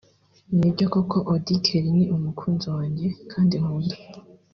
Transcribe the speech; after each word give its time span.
Nibyo 0.57 0.85
koko 0.93 1.17
Auddy 1.31 1.55
Kelly 1.65 1.91
ni 1.97 2.05
umukunzi 2.15 2.67
wanjye 2.75 3.07
kandi 3.31 3.53
nkunda 3.61 3.95